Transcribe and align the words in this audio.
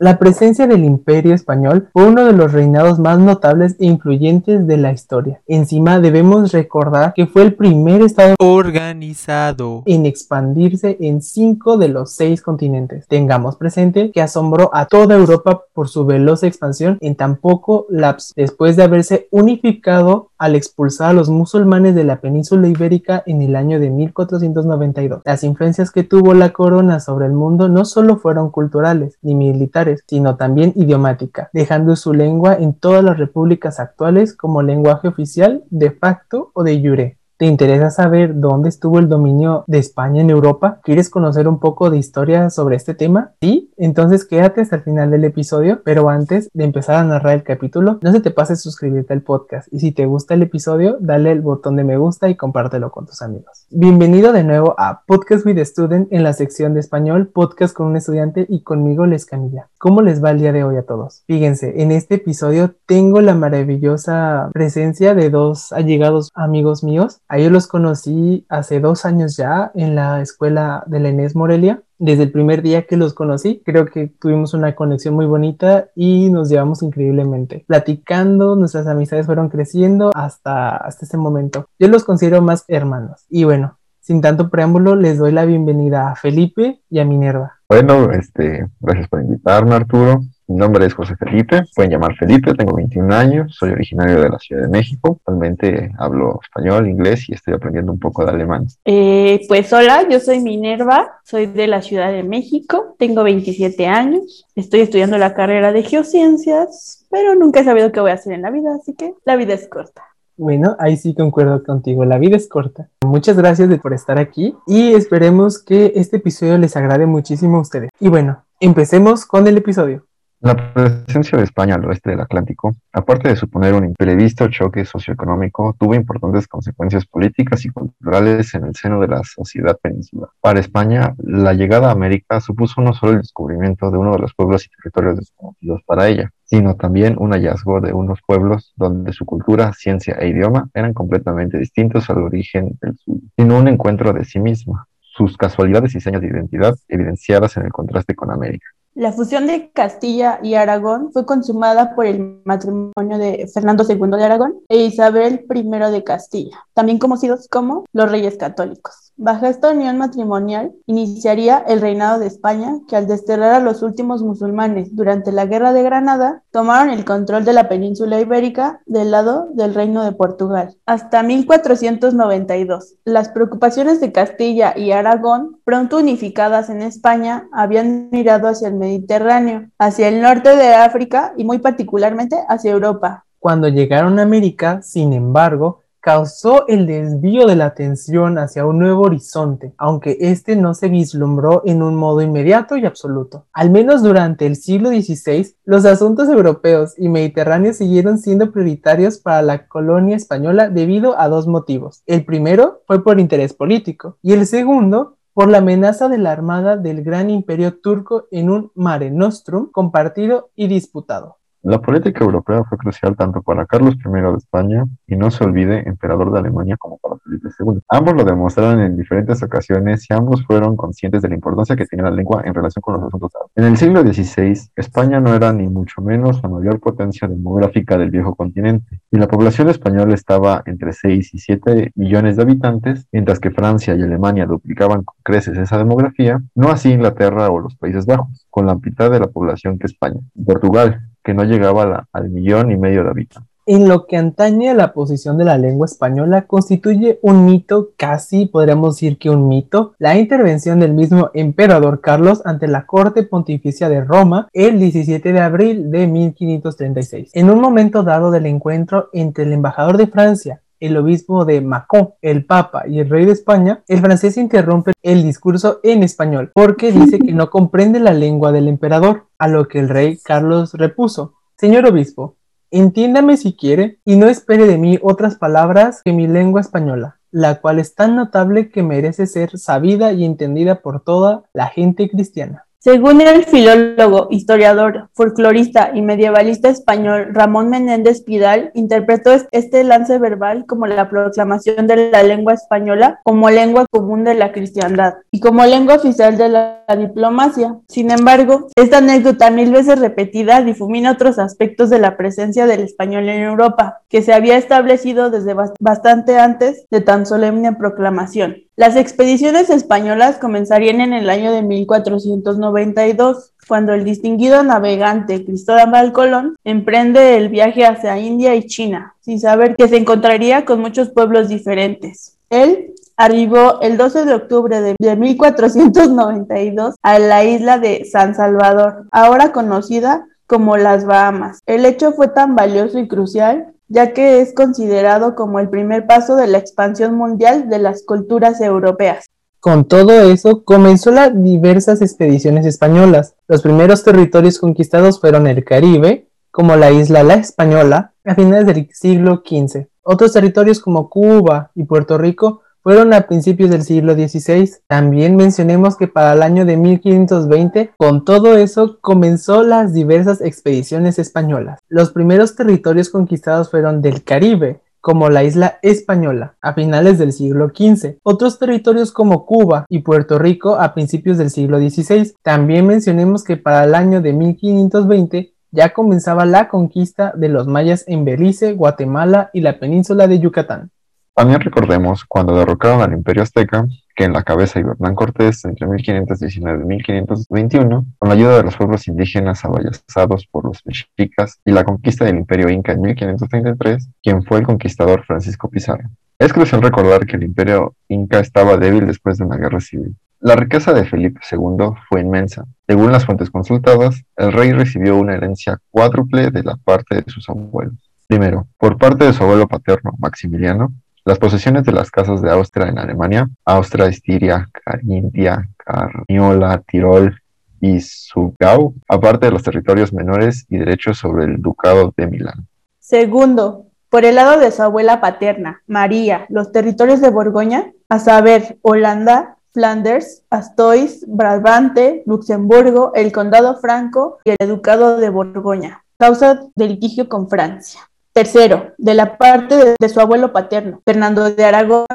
La 0.00 0.20
presencia 0.20 0.68
del 0.68 0.84
Imperio 0.84 1.34
español 1.34 1.88
fue 1.92 2.06
uno 2.06 2.24
de 2.24 2.32
los 2.32 2.52
reinados 2.52 3.00
más 3.00 3.18
notables 3.18 3.74
e 3.80 3.86
influyentes 3.86 4.64
de 4.64 4.76
la 4.76 4.92
historia. 4.92 5.40
Encima 5.48 5.98
debemos 5.98 6.52
recordar 6.52 7.14
que 7.14 7.26
fue 7.26 7.42
el 7.42 7.54
primer 7.54 8.02
estado 8.02 8.36
organizado 8.38 9.82
en 9.86 10.06
expandirse 10.06 10.98
en 11.00 11.20
cinco 11.20 11.78
de 11.78 11.88
los 11.88 12.12
seis 12.12 12.42
continentes. 12.42 13.08
Tengamos 13.08 13.56
presente 13.56 14.12
que 14.12 14.22
asombró 14.22 14.70
a 14.72 14.86
toda 14.86 15.16
Europa 15.16 15.62
por 15.74 15.88
su 15.88 16.06
veloz 16.06 16.44
expansión 16.44 16.98
en 17.00 17.16
tan 17.16 17.34
poco 17.34 17.86
lapso, 17.90 18.34
después 18.36 18.76
de 18.76 18.84
haberse 18.84 19.26
unificado 19.32 20.27
al 20.38 20.54
expulsar 20.54 21.10
a 21.10 21.12
los 21.12 21.28
musulmanes 21.28 21.94
de 21.94 22.04
la 22.04 22.20
península 22.20 22.68
ibérica 22.68 23.22
en 23.26 23.42
el 23.42 23.56
año 23.56 23.80
de 23.80 23.90
1492. 23.90 25.22
Las 25.24 25.44
influencias 25.44 25.90
que 25.90 26.04
tuvo 26.04 26.34
la 26.34 26.50
corona 26.50 27.00
sobre 27.00 27.26
el 27.26 27.32
mundo 27.32 27.68
no 27.68 27.84
solo 27.84 28.16
fueron 28.16 28.50
culturales 28.50 29.18
ni 29.22 29.34
militares, 29.34 30.02
sino 30.06 30.36
también 30.36 30.72
idiomáticas, 30.76 31.48
dejando 31.52 31.96
su 31.96 32.14
lengua 32.14 32.54
en 32.54 32.74
todas 32.74 33.04
las 33.04 33.18
repúblicas 33.18 33.80
actuales 33.80 34.36
como 34.36 34.62
lenguaje 34.62 35.08
oficial, 35.08 35.64
de 35.70 35.90
facto 35.90 36.50
o 36.54 36.62
de 36.62 36.80
jure. 36.80 37.17
¿Te 37.38 37.46
interesa 37.46 37.90
saber 37.90 38.40
dónde 38.40 38.68
estuvo 38.68 38.98
el 38.98 39.08
dominio 39.08 39.62
de 39.68 39.78
España 39.78 40.22
en 40.22 40.30
Europa? 40.30 40.80
¿Quieres 40.82 41.08
conocer 41.08 41.46
un 41.46 41.60
poco 41.60 41.88
de 41.88 41.96
historia 41.96 42.50
sobre 42.50 42.74
este 42.74 42.94
tema? 42.94 43.30
Sí, 43.40 43.72
entonces 43.76 44.24
quédate 44.24 44.60
hasta 44.60 44.74
el 44.74 44.82
final 44.82 45.12
del 45.12 45.22
episodio, 45.22 45.80
pero 45.84 46.08
antes 46.08 46.50
de 46.52 46.64
empezar 46.64 46.96
a 46.96 47.04
narrar 47.04 47.34
el 47.34 47.44
capítulo, 47.44 48.00
no 48.02 48.10
se 48.10 48.18
te 48.18 48.32
pase 48.32 48.56
suscribirte 48.56 49.12
al 49.12 49.22
podcast 49.22 49.72
y 49.72 49.78
si 49.78 49.92
te 49.92 50.04
gusta 50.04 50.34
el 50.34 50.42
episodio, 50.42 50.96
dale 50.98 51.30
el 51.30 51.40
botón 51.40 51.76
de 51.76 51.84
me 51.84 51.96
gusta 51.96 52.28
y 52.28 52.34
compártelo 52.34 52.90
con 52.90 53.06
tus 53.06 53.22
amigos. 53.22 53.66
Bienvenido 53.70 54.32
de 54.32 54.42
nuevo 54.42 54.74
a 54.76 55.02
Podcast 55.06 55.46
with 55.46 55.64
Student 55.64 56.12
en 56.12 56.24
la 56.24 56.32
sección 56.32 56.74
de 56.74 56.80
español, 56.80 57.28
podcast 57.28 57.72
con 57.72 57.86
un 57.86 57.96
estudiante 57.96 58.46
y 58.48 58.64
conmigo 58.64 59.06
Les 59.06 59.24
Camilla. 59.24 59.68
¿Cómo 59.78 60.02
les 60.02 60.22
va 60.22 60.32
el 60.32 60.40
día 60.40 60.52
de 60.52 60.64
hoy 60.64 60.76
a 60.76 60.82
todos? 60.82 61.22
Fíjense, 61.28 61.82
en 61.82 61.92
este 61.92 62.16
episodio 62.16 62.74
tengo 62.84 63.20
la 63.20 63.36
maravillosa 63.36 64.50
presencia 64.52 65.14
de 65.14 65.30
dos 65.30 65.72
allegados 65.72 66.30
amigos 66.34 66.82
míos 66.82 67.20
a 67.28 67.38
ellos 67.38 67.52
los 67.52 67.66
conocí 67.66 68.46
hace 68.48 68.80
dos 68.80 69.04
años 69.04 69.36
ya 69.36 69.70
en 69.74 69.94
la 69.94 70.20
escuela 70.20 70.82
de 70.86 71.00
la 71.00 71.10
Inés 71.10 71.36
Morelia. 71.36 71.82
Desde 71.98 72.24
el 72.24 72.32
primer 72.32 72.62
día 72.62 72.86
que 72.86 72.96
los 72.96 73.12
conocí, 73.12 73.62
creo 73.64 73.86
que 73.86 74.06
tuvimos 74.06 74.54
una 74.54 74.74
conexión 74.74 75.14
muy 75.14 75.26
bonita 75.26 75.88
y 75.94 76.30
nos 76.30 76.48
llevamos 76.48 76.82
increíblemente. 76.82 77.64
Platicando, 77.66 78.56
nuestras 78.56 78.86
amistades 78.86 79.26
fueron 79.26 79.48
creciendo 79.48 80.10
hasta, 80.14 80.76
hasta 80.76 81.04
este 81.04 81.16
momento. 81.16 81.66
Yo 81.78 81.88
los 81.88 82.04
considero 82.04 82.40
más 82.40 82.64
hermanos. 82.68 83.24
Y 83.28 83.44
bueno, 83.44 83.78
sin 84.00 84.20
tanto 84.20 84.48
preámbulo, 84.48 84.96
les 84.96 85.18
doy 85.18 85.32
la 85.32 85.44
bienvenida 85.44 86.10
a 86.10 86.16
Felipe 86.16 86.80
y 86.88 87.00
a 87.00 87.04
Minerva. 87.04 87.57
Bueno, 87.68 88.10
este, 88.12 88.66
gracias 88.80 89.08
por 89.08 89.20
invitarme, 89.20 89.74
Arturo. 89.74 90.22
Mi 90.46 90.56
nombre 90.56 90.86
es 90.86 90.94
José 90.94 91.14
Felipe, 91.16 91.64
pueden 91.74 91.90
llamar 91.90 92.16
Felipe, 92.16 92.54
tengo 92.54 92.74
21 92.74 93.14
años, 93.14 93.54
soy 93.54 93.72
originario 93.72 94.22
de 94.22 94.30
la 94.30 94.38
Ciudad 94.38 94.62
de 94.62 94.68
México, 94.68 95.18
actualmente 95.18 95.92
hablo 95.98 96.40
español, 96.42 96.88
inglés 96.88 97.28
y 97.28 97.34
estoy 97.34 97.52
aprendiendo 97.52 97.92
un 97.92 97.98
poco 97.98 98.24
de 98.24 98.30
alemán. 98.30 98.66
Eh, 98.86 99.44
pues 99.46 99.70
hola, 99.74 100.08
yo 100.08 100.18
soy 100.20 100.40
Minerva, 100.40 101.20
soy 101.22 101.44
de 101.44 101.66
la 101.66 101.82
Ciudad 101.82 102.10
de 102.10 102.22
México, 102.22 102.96
tengo 102.98 103.22
27 103.24 103.86
años, 103.86 104.46
estoy 104.54 104.80
estudiando 104.80 105.18
la 105.18 105.34
carrera 105.34 105.70
de 105.70 105.82
geociencias, 105.82 107.06
pero 107.10 107.34
nunca 107.34 107.60
he 107.60 107.64
sabido 107.64 107.92
qué 107.92 108.00
voy 108.00 108.12
a 108.12 108.14
hacer 108.14 108.32
en 108.32 108.40
la 108.40 108.50
vida, 108.50 108.74
así 108.80 108.94
que 108.94 109.12
la 109.26 109.36
vida 109.36 109.52
es 109.52 109.68
corta. 109.68 110.02
Bueno, 110.38 110.76
ahí 110.78 110.96
sí 110.96 111.16
concuerdo 111.16 111.64
contigo, 111.64 112.04
la 112.04 112.16
vida 112.16 112.36
es 112.36 112.48
corta. 112.48 112.88
Muchas 113.04 113.36
gracias 113.36 113.76
por 113.80 113.92
estar 113.92 114.18
aquí 114.18 114.54
y 114.68 114.94
esperemos 114.94 115.60
que 115.60 115.92
este 115.96 116.18
episodio 116.18 116.56
les 116.58 116.76
agrade 116.76 117.06
muchísimo 117.06 117.58
a 117.58 117.62
ustedes. 117.62 117.90
Y 117.98 118.08
bueno, 118.08 118.44
empecemos 118.60 119.26
con 119.26 119.48
el 119.48 119.56
episodio. 119.56 120.06
La 120.40 120.72
presencia 120.72 121.36
de 121.36 121.42
España 121.42 121.74
al 121.74 121.84
oeste 121.86 122.10
del 122.10 122.20
Atlántico, 122.20 122.72
aparte 122.92 123.30
de 123.30 123.34
suponer 123.34 123.74
un 123.74 123.84
imprevisto 123.86 124.46
choque 124.46 124.84
socioeconómico, 124.84 125.74
tuvo 125.76 125.96
importantes 125.96 126.46
consecuencias 126.46 127.04
políticas 127.06 127.64
y 127.64 127.70
culturales 127.70 128.54
en 128.54 128.66
el 128.66 128.76
seno 128.76 129.00
de 129.00 129.08
la 129.08 129.24
sociedad 129.24 129.76
peninsular. 129.82 130.28
Para 130.40 130.60
España, 130.60 131.16
la 131.18 131.54
llegada 131.54 131.88
a 131.88 131.92
América 131.92 132.40
supuso 132.40 132.80
no 132.80 132.94
solo 132.94 133.14
el 133.14 133.18
descubrimiento 133.18 133.90
de 133.90 133.98
uno 133.98 134.12
de 134.12 134.20
los 134.20 134.32
pueblos 134.34 134.64
y 134.64 134.68
territorios 134.68 135.16
desconocidos 135.16 135.82
para 135.84 136.06
ella, 136.06 136.30
sino 136.48 136.76
también 136.76 137.16
un 137.18 137.32
hallazgo 137.32 137.80
de 137.80 137.92
unos 137.92 138.20
pueblos 138.26 138.72
donde 138.76 139.12
su 139.12 139.24
cultura, 139.24 139.72
ciencia 139.74 140.14
e 140.18 140.28
idioma 140.28 140.68
eran 140.74 140.94
completamente 140.94 141.58
distintos 141.58 142.08
al 142.10 142.18
origen 142.18 142.78
del 142.80 142.96
suyo, 142.96 143.20
sino 143.36 143.58
un 143.58 143.68
encuentro 143.68 144.12
de 144.12 144.24
sí 144.24 144.40
misma, 144.40 144.86
sus 145.00 145.36
casualidades 145.36 145.94
y 145.94 146.00
señas 146.00 146.22
de 146.22 146.28
identidad 146.28 146.74
evidenciadas 146.88 147.56
en 147.56 147.64
el 147.64 147.72
contraste 147.72 148.14
con 148.14 148.30
América. 148.30 148.66
La 148.94 149.12
fusión 149.12 149.46
de 149.46 149.70
Castilla 149.70 150.40
y 150.42 150.54
Aragón 150.54 151.12
fue 151.12 151.24
consumada 151.24 151.94
por 151.94 152.06
el 152.06 152.40
matrimonio 152.44 153.18
de 153.18 153.48
Fernando 153.52 153.84
II 153.88 154.10
de 154.16 154.24
Aragón 154.24 154.54
e 154.68 154.86
Isabel 154.86 155.46
I 155.54 155.90
de 155.92 156.02
Castilla, 156.02 156.64
también 156.74 156.98
conocidos 156.98 157.46
como 157.48 157.84
los 157.92 158.10
Reyes 158.10 158.36
Católicos. 158.36 159.07
Bajo 159.20 159.46
esta 159.46 159.72
unión 159.72 159.98
matrimonial 159.98 160.70
iniciaría 160.86 161.58
el 161.66 161.80
reinado 161.80 162.20
de 162.20 162.28
España, 162.28 162.78
que 162.86 162.94
al 162.94 163.08
desterrar 163.08 163.52
a 163.52 163.58
los 163.58 163.82
últimos 163.82 164.22
musulmanes 164.22 164.94
durante 164.94 165.32
la 165.32 165.44
Guerra 165.44 165.72
de 165.72 165.82
Granada, 165.82 166.44
tomaron 166.52 166.90
el 166.90 167.04
control 167.04 167.44
de 167.44 167.52
la 167.52 167.68
península 167.68 168.20
ibérica 168.20 168.80
del 168.86 169.10
lado 169.10 169.48
del 169.54 169.74
reino 169.74 170.04
de 170.04 170.12
Portugal. 170.12 170.76
Hasta 170.86 171.24
1492, 171.24 172.94
las 173.04 173.30
preocupaciones 173.30 174.00
de 174.00 174.12
Castilla 174.12 174.78
y 174.78 174.92
Aragón, 174.92 175.58
pronto 175.64 175.98
unificadas 175.98 176.70
en 176.70 176.80
España, 176.80 177.48
habían 177.50 178.10
mirado 178.12 178.46
hacia 178.46 178.68
el 178.68 178.74
Mediterráneo, 178.74 179.68
hacia 179.80 180.06
el 180.06 180.22
norte 180.22 180.54
de 180.54 180.74
África 180.74 181.32
y 181.36 181.42
muy 181.42 181.58
particularmente 181.58 182.36
hacia 182.48 182.70
Europa. 182.70 183.24
Cuando 183.40 183.66
llegaron 183.66 184.20
a 184.20 184.22
América, 184.22 184.80
sin 184.82 185.12
embargo, 185.12 185.82
causó 186.00 186.66
el 186.68 186.86
desvío 186.86 187.46
de 187.46 187.56
la 187.56 187.66
atención 187.66 188.38
hacia 188.38 188.66
un 188.66 188.78
nuevo 188.78 189.02
horizonte, 189.02 189.74
aunque 189.78 190.16
este 190.20 190.56
no 190.56 190.74
se 190.74 190.88
vislumbró 190.88 191.62
en 191.64 191.82
un 191.82 191.96
modo 191.96 192.22
inmediato 192.22 192.76
y 192.76 192.86
absoluto. 192.86 193.46
Al 193.52 193.70
menos 193.70 194.02
durante 194.02 194.46
el 194.46 194.56
siglo 194.56 194.90
XVI, 194.90 195.54
los 195.64 195.84
asuntos 195.84 196.28
europeos 196.28 196.94
y 196.96 197.08
mediterráneos 197.08 197.76
siguieron 197.76 198.18
siendo 198.18 198.52
prioritarios 198.52 199.18
para 199.18 199.42
la 199.42 199.66
colonia 199.68 200.16
española 200.16 200.68
debido 200.68 201.18
a 201.18 201.28
dos 201.28 201.46
motivos. 201.46 202.02
El 202.06 202.24
primero 202.24 202.82
fue 202.86 203.02
por 203.02 203.20
interés 203.20 203.52
político 203.54 204.18
y 204.22 204.32
el 204.32 204.46
segundo 204.46 205.18
por 205.38 205.48
la 205.48 205.58
amenaza 205.58 206.08
de 206.08 206.18
la 206.18 206.32
armada 206.32 206.76
del 206.76 207.04
gran 207.04 207.30
imperio 207.30 207.78
turco 207.78 208.26
en 208.32 208.50
un 208.50 208.72
mare 208.74 209.10
nostrum 209.10 209.70
compartido 209.70 210.50
y 210.56 210.66
disputado. 210.66 211.37
La 211.62 211.80
política 211.80 212.24
europea 212.24 212.62
fue 212.64 212.78
crucial 212.78 213.16
tanto 213.16 213.42
para 213.42 213.66
Carlos 213.66 213.96
I 213.96 214.10
de 214.10 214.36
España 214.36 214.84
y 215.06 215.16
no 215.16 215.30
se 215.30 215.42
olvide, 215.44 215.88
emperador 215.88 216.32
de 216.32 216.38
Alemania, 216.38 216.76
como 216.78 216.98
para 216.98 217.16
Felipe 217.16 217.48
II. 217.58 217.80
Ambos 217.88 218.14
lo 218.14 218.24
demostraron 218.24 218.80
en 218.80 218.96
diferentes 218.96 219.42
ocasiones 219.42 220.06
y 220.08 220.14
ambos 220.14 220.44
fueron 220.44 220.76
conscientes 220.76 221.20
de 221.20 221.28
la 221.28 221.34
importancia 221.34 221.74
que 221.74 221.86
tenía 221.86 222.04
la 222.04 222.12
lengua 222.12 222.42
en 222.44 222.54
relación 222.54 222.80
con 222.80 222.94
los 222.94 223.04
asuntos. 223.04 223.32
En 223.56 223.64
el 223.64 223.76
siglo 223.76 224.02
XVI, 224.02 224.70
España 224.76 225.20
no 225.20 225.34
era 225.34 225.52
ni 225.52 225.68
mucho 225.68 226.00
menos 226.00 226.40
la 226.42 226.48
mayor 226.48 226.78
potencia 226.78 227.26
demográfica 227.26 227.98
del 227.98 228.10
viejo 228.10 228.36
continente 228.36 229.00
y 229.10 229.18
la 229.18 229.26
población 229.26 229.68
española 229.68 230.14
estaba 230.14 230.62
entre 230.66 230.92
6 230.92 231.34
y 231.34 231.38
7 231.38 231.90
millones 231.96 232.36
de 232.36 232.42
habitantes, 232.42 233.08
mientras 233.10 233.40
que 233.40 233.50
Francia 233.50 233.96
y 233.96 234.02
Alemania 234.02 234.46
duplicaban 234.46 235.02
con 235.02 235.16
creces 235.24 235.58
esa 235.58 235.76
demografía, 235.76 236.40
no 236.54 236.68
así 236.68 236.92
Inglaterra 236.92 237.50
o 237.50 237.58
los 237.58 237.74
Países 237.76 238.06
Bajos, 238.06 238.46
con 238.48 238.66
la 238.66 238.76
mitad 238.76 239.10
de 239.10 239.20
la 239.20 239.26
población 239.26 239.78
que 239.78 239.86
España. 239.86 240.20
Portugal, 240.46 241.07
que 241.28 241.34
no 241.34 241.44
llegaba 241.44 242.08
al 242.10 242.30
millón 242.30 242.72
y 242.72 242.78
medio 242.78 243.04
de 243.04 243.10
habitantes. 243.10 243.52
En 243.66 243.86
lo 243.86 244.06
que 244.06 244.16
antañe 244.16 244.70
a 244.70 244.74
la 244.74 244.94
posición 244.94 245.36
de 245.36 245.44
la 245.44 245.58
lengua 245.58 245.84
española 245.84 246.46
constituye 246.46 247.18
un 247.20 247.44
mito, 247.44 247.90
casi 247.98 248.46
podríamos 248.46 248.94
decir 248.94 249.18
que 249.18 249.28
un 249.28 249.46
mito, 249.46 249.92
la 249.98 250.16
intervención 250.16 250.80
del 250.80 250.94
mismo 250.94 251.28
emperador 251.34 252.00
Carlos 252.00 252.40
ante 252.46 252.66
la 252.66 252.86
corte 252.86 253.24
pontificia 253.24 253.90
de 253.90 254.02
Roma 254.02 254.48
el 254.54 254.78
17 254.78 255.34
de 255.34 255.40
abril 255.40 255.90
de 255.90 256.06
1536. 256.06 257.32
En 257.34 257.50
un 257.50 257.60
momento 257.60 258.02
dado 258.02 258.30
del 258.30 258.46
encuentro 258.46 259.10
entre 259.12 259.44
el 259.44 259.52
embajador 259.52 259.98
de 259.98 260.06
Francia 260.06 260.62
el 260.80 260.96
obispo 260.96 261.44
de 261.44 261.60
Macón, 261.60 262.10
el 262.22 262.44
papa 262.44 262.84
y 262.86 263.00
el 263.00 263.10
rey 263.10 263.24
de 263.24 263.32
España, 263.32 263.82
el 263.88 264.00
francés 264.00 264.36
interrumpe 264.36 264.92
el 265.02 265.22
discurso 265.22 265.80
en 265.82 266.02
español 266.02 266.50
porque 266.54 266.92
dice 266.92 267.18
que 267.18 267.32
no 267.32 267.50
comprende 267.50 268.00
la 268.00 268.12
lengua 268.12 268.52
del 268.52 268.68
emperador, 268.68 269.26
a 269.38 269.48
lo 269.48 269.68
que 269.68 269.78
el 269.78 269.88
rey 269.88 270.18
Carlos 270.22 270.74
repuso, 270.74 271.34
Señor 271.56 271.86
obispo, 271.86 272.36
entiéndame 272.70 273.36
si 273.36 273.54
quiere 273.54 273.98
y 274.04 274.16
no 274.16 274.28
espere 274.28 274.66
de 274.66 274.78
mí 274.78 274.98
otras 275.02 275.36
palabras 275.36 276.02
que 276.02 276.12
mi 276.12 276.26
lengua 276.26 276.60
española 276.60 277.18
la 277.30 277.60
cual 277.60 277.78
es 277.78 277.94
tan 277.94 278.16
notable 278.16 278.70
que 278.70 278.82
merece 278.82 279.26
ser 279.26 279.58
sabida 279.58 280.12
y 280.12 280.24
entendida 280.24 280.80
por 280.80 281.02
toda 281.02 281.44
la 281.52 281.66
gente 281.66 282.08
cristiana. 282.08 282.67
Según 282.80 283.20
el 283.20 283.44
filólogo, 283.44 284.28
historiador, 284.30 285.10
folclorista 285.12 285.90
y 285.94 286.00
medievalista 286.00 286.68
español 286.68 287.30
Ramón 287.32 287.70
Menéndez 287.70 288.22
Pidal, 288.22 288.70
interpretó 288.72 289.32
este 289.50 289.82
lance 289.82 290.16
verbal 290.20 290.64
como 290.64 290.86
la 290.86 291.10
proclamación 291.10 291.88
de 291.88 292.08
la 292.12 292.22
lengua 292.22 292.54
española 292.54 293.18
como 293.24 293.50
lengua 293.50 293.84
común 293.90 294.22
de 294.22 294.34
la 294.34 294.52
cristiandad 294.52 295.14
y 295.32 295.40
como 295.40 295.66
lengua 295.66 295.96
oficial 295.96 296.38
de 296.38 296.50
la 296.50 296.84
diplomacia. 296.96 297.80
Sin 297.88 298.12
embargo, 298.12 298.68
esta 298.76 298.98
anécdota 298.98 299.50
mil 299.50 299.72
veces 299.72 299.98
repetida 299.98 300.62
difumina 300.62 301.10
otros 301.10 301.40
aspectos 301.40 301.90
de 301.90 301.98
la 301.98 302.16
presencia 302.16 302.66
del 302.66 302.82
español 302.82 303.28
en 303.28 303.42
Europa, 303.42 304.02
que 304.08 304.22
se 304.22 304.32
había 304.32 304.56
establecido 304.56 305.30
desde 305.30 305.56
bastante 305.80 306.38
antes 306.38 306.86
de 306.92 307.00
tan 307.00 307.26
solemne 307.26 307.72
proclamación. 307.72 308.67
Las 308.78 308.94
expediciones 308.94 309.70
españolas 309.70 310.38
comenzarían 310.38 311.00
en 311.00 311.12
el 311.12 311.28
año 311.30 311.50
de 311.50 311.62
1492, 311.62 313.52
cuando 313.66 313.92
el 313.92 314.04
distinguido 314.04 314.62
navegante 314.62 315.44
Cristóbal 315.44 316.12
Colón 316.12 316.54
emprende 316.62 317.36
el 317.36 317.48
viaje 317.48 317.84
hacia 317.84 318.20
India 318.20 318.54
y 318.54 318.68
China, 318.68 319.16
sin 319.18 319.40
saber 319.40 319.74
que 319.74 319.88
se 319.88 319.96
encontraría 319.96 320.64
con 320.64 320.80
muchos 320.80 321.10
pueblos 321.10 321.48
diferentes. 321.48 322.38
Él 322.50 322.94
arribó 323.16 323.80
el 323.80 323.96
12 323.96 324.24
de 324.26 324.34
octubre 324.34 324.80
de 324.80 325.16
1492 325.16 326.94
a 327.02 327.18
la 327.18 327.44
isla 327.44 327.80
de 327.80 328.04
San 328.04 328.36
Salvador, 328.36 329.08
ahora 329.10 329.50
conocida 329.50 330.24
como 330.46 330.76
las 330.76 331.04
Bahamas. 331.04 331.62
El 331.66 331.84
hecho 331.84 332.12
fue 332.12 332.28
tan 332.28 332.54
valioso 332.54 333.00
y 333.00 333.08
crucial 333.08 333.72
ya 333.88 334.12
que 334.12 334.40
es 334.40 334.54
considerado 334.54 335.34
como 335.34 335.58
el 335.58 335.68
primer 335.68 336.06
paso 336.06 336.36
de 336.36 336.46
la 336.46 336.58
expansión 336.58 337.14
mundial 337.14 337.68
de 337.68 337.78
las 337.78 338.04
culturas 338.04 338.60
europeas. 338.60 339.26
Con 339.60 339.86
todo 339.86 340.12
eso, 340.30 340.62
comenzó 340.64 341.10
las 341.10 341.32
diversas 341.42 342.00
expediciones 342.00 342.64
españolas. 342.64 343.34
Los 343.48 343.62
primeros 343.62 344.04
territorios 344.04 344.58
conquistados 344.58 345.20
fueron 345.20 345.48
el 345.48 345.64
Caribe, 345.64 346.28
como 346.50 346.76
la 346.76 346.90
isla 346.92 347.24
La 347.24 347.34
Española, 347.34 348.12
a 348.24 348.34
finales 348.34 348.66
del 348.66 348.88
siglo 348.92 349.42
XV. 349.44 349.86
Otros 350.02 350.32
territorios 350.32 350.80
como 350.80 351.10
Cuba 351.10 351.70
y 351.74 351.84
Puerto 351.84 352.18
Rico 352.18 352.62
fueron 352.88 353.12
a 353.12 353.26
principios 353.26 353.68
del 353.68 353.82
siglo 353.82 354.14
XVI. 354.14 354.76
También 354.86 355.36
mencionemos 355.36 355.94
que 355.98 356.08
para 356.08 356.32
el 356.32 356.42
año 356.42 356.64
de 356.64 356.78
1520, 356.78 357.90
con 357.98 358.24
todo 358.24 358.56
eso, 358.56 358.96
comenzó 359.02 359.62
las 359.62 359.92
diversas 359.92 360.40
expediciones 360.40 361.18
españolas. 361.18 361.80
Los 361.90 362.12
primeros 362.12 362.56
territorios 362.56 363.10
conquistados 363.10 363.70
fueron 363.70 364.00
del 364.00 364.24
Caribe, 364.24 364.80
como 365.02 365.28
la 365.28 365.44
isla 365.44 365.78
española 365.82 366.54
a 366.62 366.72
finales 366.72 367.18
del 367.18 367.34
siglo 367.34 367.72
XV, 367.76 368.20
otros 368.22 368.58
territorios 368.58 369.12
como 369.12 369.44
Cuba 369.44 369.84
y 369.90 369.98
Puerto 369.98 370.38
Rico 370.38 370.76
a 370.76 370.94
principios 370.94 371.36
del 371.36 371.50
siglo 371.50 371.78
XVI. 371.78 372.32
También 372.42 372.86
mencionemos 372.86 373.44
que 373.44 373.58
para 373.58 373.84
el 373.84 373.94
año 373.94 374.22
de 374.22 374.32
1520 374.32 375.52
ya 375.72 375.92
comenzaba 375.92 376.46
la 376.46 376.70
conquista 376.70 377.34
de 377.36 377.50
los 377.50 377.66
mayas 377.66 378.04
en 378.06 378.24
Belice, 378.24 378.72
Guatemala 378.72 379.50
y 379.52 379.60
la 379.60 379.78
península 379.78 380.26
de 380.26 380.38
Yucatán. 380.38 380.90
También 381.38 381.60
recordemos 381.60 382.24
cuando 382.24 382.56
derrocaron 382.56 383.00
al 383.00 383.12
Imperio 383.12 383.44
Azteca, 383.44 383.86
que 384.16 384.24
en 384.24 384.32
la 384.32 384.42
cabeza 384.42 384.80
iba 384.80 384.90
Hernán 384.90 385.14
Cortés 385.14 385.64
entre 385.66 385.86
1519 385.86 386.82
y 386.82 386.86
1521, 386.88 388.06
con 388.18 388.28
la 388.28 388.34
ayuda 388.34 388.56
de 388.56 388.64
los 388.64 388.76
pueblos 388.76 389.06
indígenas 389.06 389.64
avallazados 389.64 390.48
por 390.50 390.64
los 390.64 390.84
mexicas 390.84 391.60
y 391.64 391.70
la 391.70 391.84
conquista 391.84 392.24
del 392.24 392.38
Imperio 392.38 392.68
Inca 392.68 392.90
en 392.90 393.02
1533, 393.02 394.08
quien 394.20 394.42
fue 394.42 394.58
el 394.58 394.66
conquistador 394.66 395.24
Francisco 395.24 395.70
Pizarro. 395.70 396.10
Es 396.40 396.52
crucial 396.52 396.82
recordar 396.82 397.24
que 397.24 397.36
el 397.36 397.44
Imperio 397.44 397.94
Inca 398.08 398.40
estaba 398.40 398.76
débil 398.76 399.06
después 399.06 399.38
de 399.38 399.44
una 399.44 399.58
guerra 399.58 399.78
civil. 399.78 400.16
La 400.40 400.56
riqueza 400.56 400.92
de 400.92 401.04
Felipe 401.04 401.38
II 401.52 401.90
fue 402.08 402.20
inmensa. 402.20 402.64
Según 402.88 403.12
las 403.12 403.24
fuentes 403.24 403.48
consultadas, 403.48 404.24
el 404.36 404.50
rey 404.50 404.72
recibió 404.72 405.16
una 405.16 405.34
herencia 405.34 405.78
cuádruple 405.92 406.50
de 406.50 406.64
la 406.64 406.74
parte 406.74 407.22
de 407.22 407.30
sus 407.30 407.48
abuelos. 407.48 407.94
Primero, 408.26 408.66
por 408.76 408.98
parte 408.98 409.24
de 409.24 409.32
su 409.32 409.44
abuelo 409.44 409.68
paterno, 409.68 410.10
Maximiliano, 410.18 410.92
las 411.28 411.38
posesiones 411.38 411.84
de 411.84 411.92
las 411.92 412.10
casas 412.10 412.40
de 412.40 412.50
Austria 412.50 412.88
en 412.88 412.98
Alemania, 412.98 413.50
Austria, 413.66 414.06
Estiria, 414.06 414.66
Carintia, 414.72 415.68
Carniola, 415.76 416.82
Tirol 416.86 417.38
y 417.82 418.00
Sugau, 418.00 418.94
aparte 419.06 419.44
de 419.44 419.52
los 419.52 419.62
territorios 419.62 420.10
menores 420.10 420.64
y 420.70 420.78
derechos 420.78 421.18
sobre 421.18 421.44
el 421.44 421.60
Ducado 421.60 422.14
de 422.16 422.26
Milán. 422.28 422.66
Segundo, 422.98 423.88
por 424.08 424.24
el 424.24 424.36
lado 424.36 424.58
de 424.58 424.70
su 424.70 424.82
abuela 424.82 425.20
paterna, 425.20 425.82
María, 425.86 426.46
los 426.48 426.72
territorios 426.72 427.20
de 427.20 427.28
Borgoña, 427.28 427.92
a 428.08 428.18
saber, 428.18 428.78
Holanda, 428.80 429.58
Flanders, 429.74 430.44
Astois, 430.48 431.26
Brabante, 431.28 432.22
Luxemburgo, 432.24 433.12
el 433.14 433.32
Condado 433.32 433.76
Franco 433.76 434.38
y 434.46 434.54
el 434.58 434.66
Ducado 434.66 435.18
de 435.18 435.28
Borgoña, 435.28 436.04
causa 436.18 436.62
de 436.74 436.88
litigio 436.88 437.28
con 437.28 437.50
Francia. 437.50 438.00
Tercero, 438.38 438.92
de 438.98 439.14
la 439.14 439.36
parte 439.36 439.96
de, 439.98 440.08
su 440.08 440.20
abuelo 440.20 440.52
paterno, 440.52 441.02
Fernando 441.04 441.50
de 441.50 441.64
Aragón, 441.64 442.06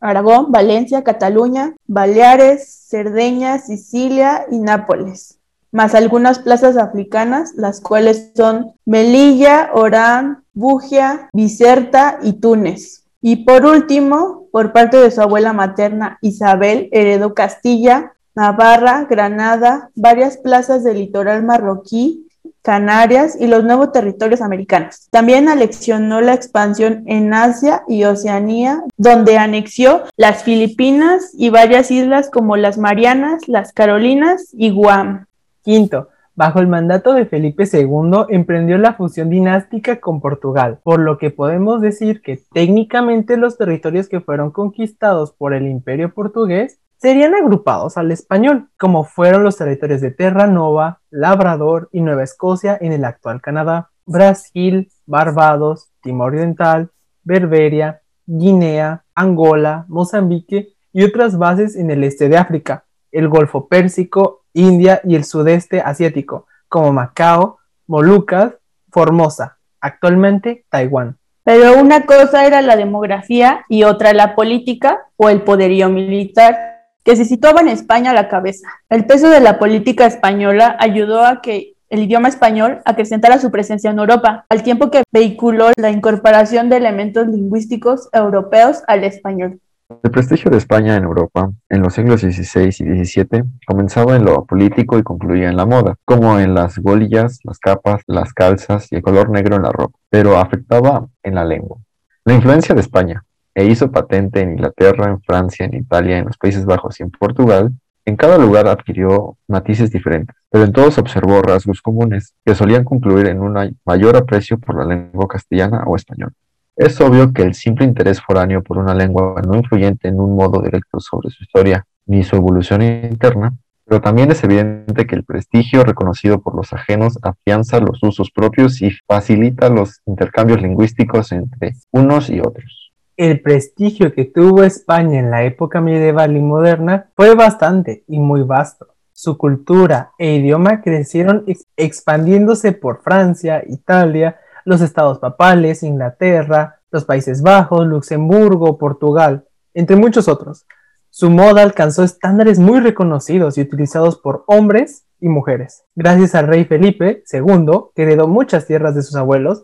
Aragón, 0.00 0.50
Valencia, 0.50 1.04
Cataluña, 1.04 1.76
Baleares, 1.86 2.88
Cerdeña, 2.88 3.60
Sicilia 3.60 4.44
y 4.50 4.58
Nápoles, 4.58 5.38
más 5.70 5.94
algunas 5.94 6.40
plazas 6.40 6.76
africanas, 6.76 7.52
las 7.54 7.80
cuales 7.80 8.32
son 8.34 8.72
Melilla, 8.86 9.70
Orán, 9.72 10.42
Bugia, 10.52 11.28
Bicerta 11.32 12.18
y 12.24 12.40
Túnez. 12.40 13.04
Y 13.20 13.44
por 13.44 13.64
último, 13.64 14.48
por 14.50 14.72
parte 14.72 14.96
de 14.96 15.12
su 15.12 15.20
abuela 15.20 15.52
materna, 15.52 16.18
Isabel, 16.22 16.88
heredó 16.90 17.34
Castilla, 17.34 18.14
Navarra, 18.34 19.06
Granada, 19.08 19.90
varias 19.94 20.38
plazas 20.38 20.82
del 20.82 20.98
litoral 20.98 21.44
marroquí, 21.44 22.21
Canarias 22.62 23.36
y 23.38 23.48
los 23.48 23.64
nuevos 23.64 23.92
territorios 23.92 24.40
americanos. 24.40 25.08
También 25.10 25.48
aleccionó 25.48 26.20
la 26.20 26.34
expansión 26.34 27.02
en 27.06 27.34
Asia 27.34 27.82
y 27.88 28.04
Oceanía, 28.04 28.82
donde 28.96 29.36
anexió 29.36 30.02
las 30.16 30.44
Filipinas 30.44 31.32
y 31.36 31.50
varias 31.50 31.90
islas 31.90 32.30
como 32.30 32.56
las 32.56 32.78
Marianas, 32.78 33.48
las 33.48 33.72
Carolinas 33.72 34.48
y 34.52 34.70
Guam. 34.70 35.26
Quinto, 35.62 36.08
bajo 36.34 36.60
el 36.60 36.66
mandato 36.66 37.12
de 37.14 37.26
Felipe 37.26 37.64
II 37.70 38.26
emprendió 38.28 38.78
la 38.78 38.94
fusión 38.94 39.28
dinástica 39.28 40.00
con 40.00 40.20
Portugal, 40.20 40.78
por 40.82 41.00
lo 41.00 41.18
que 41.18 41.30
podemos 41.30 41.80
decir 41.80 42.22
que 42.22 42.40
técnicamente 42.52 43.36
los 43.36 43.58
territorios 43.58 44.08
que 44.08 44.20
fueron 44.20 44.50
conquistados 44.50 45.32
por 45.32 45.54
el 45.54 45.66
imperio 45.66 46.14
portugués 46.14 46.78
serían 47.02 47.34
agrupados 47.34 47.98
al 47.98 48.12
español, 48.12 48.68
como 48.78 49.02
fueron 49.02 49.42
los 49.42 49.56
territorios 49.56 50.00
de 50.00 50.12
Terra 50.12 50.46
Nova, 50.46 51.00
Labrador 51.10 51.88
y 51.90 52.00
Nueva 52.00 52.22
Escocia 52.22 52.78
en 52.80 52.92
el 52.92 53.04
actual 53.04 53.40
Canadá, 53.40 53.90
Brasil, 54.06 54.88
Barbados, 55.04 55.90
Timor 56.00 56.32
Oriental, 56.32 56.90
Berberia, 57.24 58.02
Guinea, 58.24 59.04
Angola, 59.16 59.84
Mozambique 59.88 60.74
y 60.92 61.02
otras 61.02 61.36
bases 61.36 61.74
en 61.74 61.90
el 61.90 62.04
este 62.04 62.28
de 62.28 62.36
África, 62.36 62.84
el 63.10 63.28
Golfo 63.28 63.66
Pérsico, 63.66 64.44
India 64.52 65.00
y 65.02 65.16
el 65.16 65.24
sudeste 65.24 65.80
asiático, 65.80 66.46
como 66.68 66.92
Macao, 66.92 67.58
Molucas, 67.88 68.54
Formosa, 68.92 69.58
actualmente 69.80 70.66
Taiwán. 70.70 71.18
Pero 71.42 71.80
una 71.80 72.06
cosa 72.06 72.46
era 72.46 72.62
la 72.62 72.76
demografía 72.76 73.64
y 73.68 73.82
otra 73.82 74.12
la 74.12 74.36
política 74.36 75.08
o 75.16 75.28
el 75.28 75.42
poderío 75.42 75.88
militar 75.88 76.71
que 77.04 77.16
se 77.16 77.24
situaba 77.24 77.60
en 77.60 77.68
España 77.68 78.10
a 78.10 78.14
la 78.14 78.28
cabeza. 78.28 78.68
El 78.88 79.06
peso 79.06 79.28
de 79.28 79.40
la 79.40 79.58
política 79.58 80.06
española 80.06 80.76
ayudó 80.78 81.24
a 81.24 81.42
que 81.42 81.74
el 81.92 82.00
idioma 82.00 82.28
español 82.28 82.80
acrecentara 82.86 83.38
su 83.38 83.50
presencia 83.50 83.90
en 83.90 83.98
Europa, 83.98 84.46
al 84.48 84.62
tiempo 84.62 84.90
que 84.90 85.02
vehiculó 85.12 85.72
la 85.76 85.90
incorporación 85.90 86.70
de 86.70 86.78
elementos 86.78 87.26
lingüísticos 87.26 88.08
europeos 88.12 88.82
al 88.86 89.04
español. 89.04 89.60
El 90.02 90.10
prestigio 90.10 90.50
de 90.50 90.56
España 90.56 90.96
en 90.96 91.04
Europa 91.04 91.50
en 91.68 91.82
los 91.82 91.92
siglos 91.92 92.22
XVI 92.22 92.68
y 92.68 93.04
XVII 93.04 93.42
comenzaba 93.66 94.16
en 94.16 94.24
lo 94.24 94.46
político 94.46 94.98
y 94.98 95.02
concluía 95.02 95.50
en 95.50 95.56
la 95.58 95.66
moda, 95.66 95.96
como 96.06 96.38
en 96.38 96.54
las 96.54 96.78
golillas, 96.78 97.40
las 97.44 97.58
capas, 97.58 98.02
las 98.06 98.32
calzas 98.32 98.90
y 98.90 98.96
el 98.96 99.02
color 99.02 99.28
negro 99.28 99.56
en 99.56 99.62
la 99.62 99.70
ropa, 99.70 99.98
pero 100.08 100.38
afectaba 100.38 101.06
en 101.22 101.34
la 101.34 101.44
lengua. 101.44 101.76
La 102.24 102.32
influencia 102.32 102.74
de 102.74 102.80
España, 102.80 103.22
e 103.54 103.64
hizo 103.66 103.90
patente 103.90 104.40
en 104.40 104.52
Inglaterra, 104.52 105.08
en 105.08 105.20
Francia, 105.22 105.66
en 105.66 105.74
Italia, 105.74 106.18
en 106.18 106.26
los 106.26 106.38
Países 106.38 106.64
Bajos 106.64 106.98
y 107.00 107.02
en 107.02 107.10
Portugal, 107.10 107.72
en 108.04 108.16
cada 108.16 108.36
lugar 108.36 108.66
adquirió 108.66 109.36
matices 109.46 109.92
diferentes, 109.92 110.34
pero 110.50 110.64
en 110.64 110.72
todos 110.72 110.98
observó 110.98 111.40
rasgos 111.40 111.80
comunes 111.80 112.34
que 112.44 112.54
solían 112.54 112.84
concluir 112.84 113.26
en 113.28 113.40
un 113.40 113.78
mayor 113.84 114.16
aprecio 114.16 114.58
por 114.58 114.76
la 114.76 114.84
lengua 114.84 115.28
castellana 115.28 115.84
o 115.86 115.94
española. 115.94 116.32
Es 116.74 117.00
obvio 117.00 117.32
que 117.32 117.42
el 117.42 117.54
simple 117.54 117.84
interés 117.84 118.20
foráneo 118.20 118.62
por 118.62 118.78
una 118.78 118.94
lengua 118.94 119.40
no 119.46 119.56
influyente 119.56 120.08
en 120.08 120.18
un 120.18 120.34
modo 120.34 120.60
directo 120.62 120.98
sobre 120.98 121.30
su 121.30 121.44
historia 121.44 121.86
ni 122.06 122.24
su 122.24 122.34
evolución 122.34 122.82
interna, 122.82 123.54
pero 123.84 124.00
también 124.00 124.30
es 124.32 124.42
evidente 124.42 125.06
que 125.06 125.14
el 125.14 125.24
prestigio 125.24 125.84
reconocido 125.84 126.40
por 126.40 126.56
los 126.56 126.72
ajenos 126.72 127.18
afianza 127.22 127.78
los 127.78 128.02
usos 128.02 128.30
propios 128.30 128.80
y 128.82 128.90
facilita 129.06 129.68
los 129.68 130.00
intercambios 130.06 130.60
lingüísticos 130.62 131.30
entre 131.30 131.74
unos 131.92 132.30
y 132.30 132.40
otros. 132.40 132.81
El 133.16 133.42
prestigio 133.42 134.14
que 134.14 134.24
tuvo 134.24 134.62
España 134.62 135.18
en 135.18 135.30
la 135.30 135.44
época 135.44 135.80
medieval 135.80 136.36
y 136.36 136.40
moderna 136.40 137.10
fue 137.14 137.34
bastante 137.34 138.04
y 138.08 138.18
muy 138.18 138.42
vasto. 138.42 138.88
Su 139.12 139.36
cultura 139.36 140.12
e 140.18 140.34
idioma 140.36 140.80
crecieron 140.80 141.44
ex- 141.46 141.66
expandiéndose 141.76 142.72
por 142.72 143.02
Francia, 143.02 143.62
Italia, 143.66 144.36
los 144.64 144.80
estados 144.80 145.18
papales, 145.18 145.82
Inglaterra, 145.82 146.80
los 146.90 147.04
Países 147.04 147.42
Bajos, 147.42 147.86
Luxemburgo, 147.86 148.78
Portugal, 148.78 149.44
entre 149.74 149.96
muchos 149.96 150.28
otros. 150.28 150.66
Su 151.10 151.28
moda 151.30 151.62
alcanzó 151.62 152.04
estándares 152.04 152.58
muy 152.58 152.80
reconocidos 152.80 153.58
y 153.58 153.60
utilizados 153.60 154.18
por 154.18 154.44
hombres 154.46 155.04
y 155.20 155.28
mujeres. 155.28 155.84
Gracias 155.94 156.34
al 156.34 156.46
rey 156.46 156.64
Felipe 156.64 157.22
II, 157.30 157.90
que 157.94 158.02
heredó 158.04 158.26
muchas 158.26 158.66
tierras 158.66 158.94
de 158.94 159.02
sus 159.02 159.16
abuelos, 159.16 159.62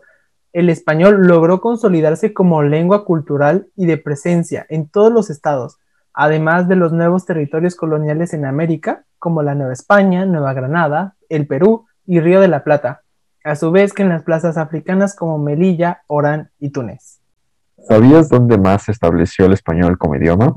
el 0.53 0.69
español 0.69 1.27
logró 1.27 1.61
consolidarse 1.61 2.33
como 2.33 2.63
lengua 2.63 3.05
cultural 3.05 3.67
y 3.75 3.85
de 3.85 3.97
presencia 3.97 4.65
en 4.69 4.87
todos 4.87 5.11
los 5.11 5.29
estados, 5.29 5.77
además 6.13 6.67
de 6.67 6.75
los 6.75 6.91
nuevos 6.91 7.25
territorios 7.25 7.75
coloniales 7.75 8.33
en 8.33 8.45
América, 8.45 9.05
como 9.19 9.43
la 9.43 9.55
Nueva 9.55 9.73
España, 9.73 10.25
Nueva 10.25 10.53
Granada, 10.53 11.15
el 11.29 11.45
Perú 11.45 11.85
y 12.05 12.19
Río 12.19 12.41
de 12.41 12.47
la 12.47 12.63
Plata, 12.63 13.01
a 13.43 13.55
su 13.55 13.71
vez 13.71 13.93
que 13.93 14.01
en 14.01 14.09
las 14.09 14.23
plazas 14.23 14.57
africanas 14.57 15.15
como 15.15 15.37
Melilla, 15.37 16.03
Orán 16.07 16.51
y 16.59 16.71
Túnez. 16.71 17.19
¿Sabías 17.87 18.29
dónde 18.29 18.57
más 18.57 18.83
se 18.83 18.91
estableció 18.91 19.45
el 19.45 19.53
español 19.53 19.97
como 19.97 20.15
idioma? 20.15 20.53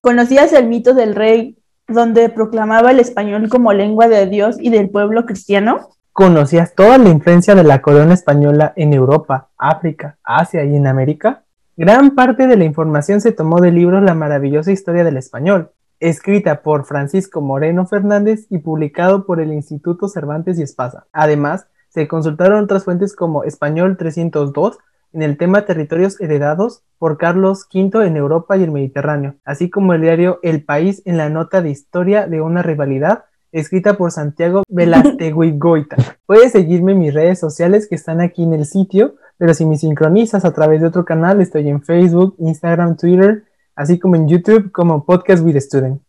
¿Conocías 0.00 0.52
el 0.52 0.68
mito 0.68 0.94
del 0.94 1.14
rey 1.14 1.58
donde 1.88 2.28
proclamaba 2.28 2.90
el 2.90 3.00
español 3.00 3.48
como 3.48 3.72
lengua 3.72 4.08
de 4.08 4.26
Dios 4.26 4.56
y 4.60 4.70
del 4.70 4.90
pueblo 4.90 5.24
cristiano? 5.24 5.90
¿Conocías 6.14 6.74
toda 6.74 6.98
la 6.98 7.08
influencia 7.08 7.54
de 7.54 7.64
la 7.64 7.80
corona 7.80 8.12
española 8.12 8.74
en 8.76 8.92
Europa, 8.92 9.48
África, 9.56 10.18
Asia 10.22 10.62
y 10.62 10.76
en 10.76 10.86
América? 10.86 11.44
Gran 11.74 12.14
parte 12.14 12.46
de 12.46 12.58
la 12.58 12.64
información 12.64 13.22
se 13.22 13.32
tomó 13.32 13.62
del 13.62 13.76
libro 13.76 13.98
La 14.02 14.12
maravillosa 14.12 14.72
historia 14.72 15.04
del 15.04 15.16
español, 15.16 15.70
escrita 16.00 16.60
por 16.60 16.84
Francisco 16.84 17.40
Moreno 17.40 17.86
Fernández 17.86 18.46
y 18.50 18.58
publicado 18.58 19.24
por 19.24 19.40
el 19.40 19.54
Instituto 19.54 20.06
Cervantes 20.06 20.58
y 20.58 20.62
Espasa. 20.62 21.06
Además, 21.14 21.66
se 21.88 22.06
consultaron 22.08 22.62
otras 22.62 22.84
fuentes 22.84 23.16
como 23.16 23.44
Español 23.44 23.96
302 23.96 24.76
en 25.14 25.22
el 25.22 25.38
tema 25.38 25.64
territorios 25.64 26.20
heredados 26.20 26.82
por 26.98 27.16
Carlos 27.16 27.66
V 27.72 28.06
en 28.06 28.18
Europa 28.18 28.58
y 28.58 28.64
el 28.64 28.70
Mediterráneo, 28.70 29.36
así 29.46 29.70
como 29.70 29.94
el 29.94 30.02
diario 30.02 30.40
El 30.42 30.62
País 30.62 31.00
en 31.06 31.16
la 31.16 31.30
nota 31.30 31.62
de 31.62 31.70
historia 31.70 32.26
de 32.26 32.42
una 32.42 32.62
rivalidad 32.62 33.24
escrita 33.52 33.94
por 33.94 34.10
Santiago 34.10 34.62
Velastegui-Goita. 34.68 35.96
Puedes 36.26 36.52
seguirme 36.52 36.92
en 36.92 36.98
mis 36.98 37.14
redes 37.14 37.38
sociales 37.38 37.86
que 37.88 37.94
están 37.94 38.20
aquí 38.20 38.42
en 38.42 38.54
el 38.54 38.64
sitio, 38.64 39.14
pero 39.38 39.54
si 39.54 39.64
me 39.64 39.76
sincronizas 39.76 40.44
a 40.44 40.52
través 40.52 40.80
de 40.80 40.88
otro 40.88 41.04
canal, 41.04 41.40
estoy 41.40 41.68
en 41.68 41.82
Facebook, 41.82 42.34
Instagram, 42.38 42.96
Twitter, 42.96 43.44
así 43.76 43.98
como 43.98 44.16
en 44.16 44.28
YouTube 44.28 44.72
como 44.72 45.04
Podcast 45.04 45.44
with 45.44 45.58
Student. 45.58 46.00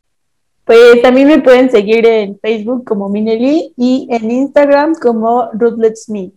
Pues 0.66 1.02
también 1.02 1.28
me 1.28 1.42
pueden 1.42 1.70
seguir 1.70 2.06
en 2.06 2.40
Facebook 2.40 2.86
como 2.86 3.10
Mineli 3.10 3.74
y 3.76 4.08
en 4.10 4.32
Instagram 4.32 4.94
como 4.96 5.50
Ruthless 5.54 6.06
Smith. 6.06 6.34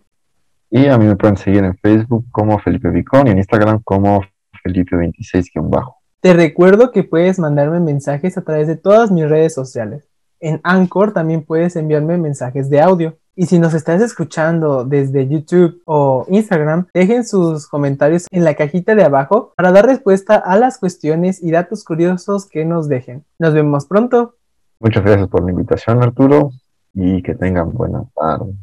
Y 0.68 0.86
a 0.86 0.98
mí 0.98 1.06
me 1.06 1.14
pueden 1.14 1.36
seguir 1.36 1.62
en 1.62 1.76
Facebook 1.76 2.26
como 2.32 2.58
Felipe 2.58 2.90
Vicón 2.90 3.28
y 3.28 3.30
en 3.30 3.38
Instagram 3.38 3.82
como 3.84 4.22
Felipe26-bajo. 4.64 5.96
Te 6.20 6.34
recuerdo 6.34 6.90
que 6.90 7.04
puedes 7.04 7.38
mandarme 7.38 7.78
mensajes 7.78 8.36
a 8.36 8.42
través 8.42 8.66
de 8.66 8.76
todas 8.76 9.12
mis 9.12 9.28
redes 9.28 9.54
sociales. 9.54 10.08
En 10.40 10.60
Anchor 10.62 11.12
también 11.12 11.42
puedes 11.44 11.76
enviarme 11.76 12.18
mensajes 12.18 12.70
de 12.70 12.80
audio. 12.80 13.16
Y 13.38 13.46
si 13.46 13.58
nos 13.58 13.74
estás 13.74 14.00
escuchando 14.00 14.84
desde 14.84 15.28
YouTube 15.28 15.82
o 15.84 16.24
Instagram, 16.28 16.86
dejen 16.94 17.26
sus 17.26 17.66
comentarios 17.66 18.26
en 18.30 18.44
la 18.44 18.54
cajita 18.54 18.94
de 18.94 19.04
abajo 19.04 19.52
para 19.56 19.72
dar 19.72 19.84
respuesta 19.84 20.36
a 20.36 20.56
las 20.56 20.78
cuestiones 20.78 21.42
y 21.42 21.50
datos 21.50 21.84
curiosos 21.84 22.46
que 22.46 22.64
nos 22.64 22.88
dejen. 22.88 23.24
Nos 23.38 23.52
vemos 23.52 23.84
pronto. 23.84 24.36
Muchas 24.80 25.04
gracias 25.04 25.28
por 25.28 25.44
la 25.44 25.50
invitación, 25.50 26.02
Arturo, 26.02 26.50
y 26.94 27.22
que 27.22 27.34
tengan 27.34 27.72
buena 27.72 28.04
tarde. 28.14 28.54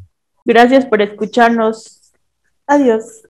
Gracias 0.44 0.86
por 0.86 1.00
escucharnos. 1.00 2.12
Adiós. 2.66 3.22